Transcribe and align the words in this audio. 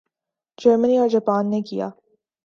جرمنی 0.57 0.97
اور 0.97 1.07
جاپان 1.07 1.49
نے 1.49 1.61
کیا 1.61 1.89